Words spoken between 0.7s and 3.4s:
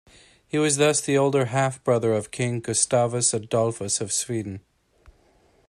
thus the older half-brother of King Gustavus